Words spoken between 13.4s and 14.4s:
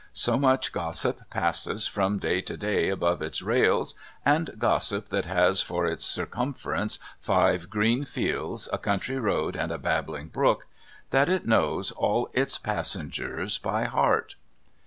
by heart.